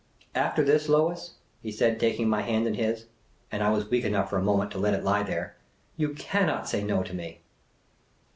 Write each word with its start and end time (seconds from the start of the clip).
"After 0.49 0.63
this, 0.63 0.89
Lois," 0.89 1.35
he 1.61 1.71
said, 1.71 1.99
taking 1.99 2.27
my 2.27 2.41
hand 2.41 2.65
in 2.65 2.73
his— 2.73 3.05
and 3.51 3.61
I 3.61 3.69
was 3.69 3.87
weak 3.87 4.03
enough, 4.03 4.31
for 4.31 4.37
a 4.39 4.43
moment, 4.43 4.71
to 4.71 4.79
let 4.79 4.95
it 4.95 5.03
lie 5.03 5.21
there 5.21 5.57
—*' 5.83 5.95
yon 5.95 6.15
cannot 6.15 6.67
say 6.67 6.83
No 6.83 7.03
to 7.03 7.13
me 7.13 7.41